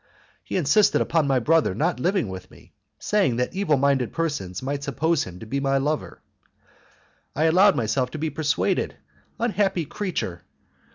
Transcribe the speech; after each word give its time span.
He 0.43 0.57
insisted 0.57 0.99
upon 0.99 1.27
my 1.27 1.37
brother 1.37 1.75
not 1.75 1.99
living 1.99 2.27
with 2.27 2.49
me, 2.49 2.73
saying 2.97 3.35
that 3.35 3.53
evil 3.53 3.77
minded 3.77 4.11
persons 4.11 4.63
might 4.63 4.83
suppose 4.83 5.25
him 5.25 5.37
to 5.41 5.45
be 5.45 5.59
my 5.59 5.77
lover. 5.77 6.23
I 7.35 7.43
allowed 7.43 7.75
myself 7.75 8.09
to 8.09 8.17
be 8.17 8.31
persuaded. 8.31 8.95
Unhappy 9.39 9.85
creature! 9.85 10.41